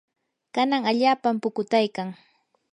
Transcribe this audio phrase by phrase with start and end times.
[0.55, 2.07] kanan allaapam pukutaykan.